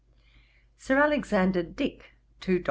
'SIR 0.79 0.97
ALEXANDER 0.97 1.61
DICK 1.61 2.15
TO 2.39 2.57
DR. 2.57 2.59